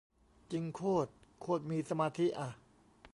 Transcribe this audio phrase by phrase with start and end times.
[0.51, 2.49] จริงโคตร โคตรมีสมาธิอ่ะ